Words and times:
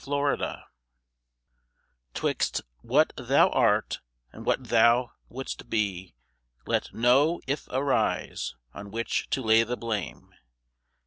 =If= 0.07 0.59
Twixt 2.15 2.61
what 2.81 3.13
thou 3.17 3.49
art, 3.51 3.99
and 4.33 4.47
what 4.47 4.69
thou 4.69 5.11
wouldst 5.29 5.69
be, 5.69 6.15
let 6.65 6.91
No 6.91 7.39
"If" 7.45 7.67
arise 7.67 8.55
on 8.73 8.89
which 8.89 9.29
to 9.29 9.43
lay 9.43 9.61
the 9.61 9.77
blame. 9.77 10.33